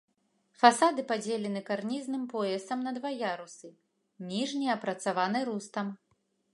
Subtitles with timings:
[0.61, 3.67] Фасады падзелены карнізным поясам на два ярусы,
[4.33, 5.99] ніжні апрацаваны рустам.